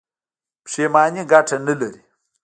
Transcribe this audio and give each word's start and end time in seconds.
پښیماني 0.63 1.21
ګټه 1.31 1.57
نلري. 1.65 2.01